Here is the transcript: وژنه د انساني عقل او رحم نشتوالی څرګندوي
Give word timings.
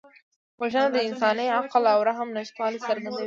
وژنه 0.61 0.87
د 0.95 0.97
انساني 1.07 1.47
عقل 1.57 1.83
او 1.93 1.99
رحم 2.09 2.27
نشتوالی 2.37 2.79
څرګندوي 2.87 3.19